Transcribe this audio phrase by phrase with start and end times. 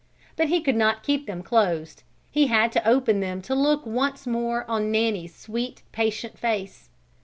[0.35, 2.01] But he could not keep them closed.
[2.31, 6.89] He had to open them to look once more on Nanny's sweet, patient face.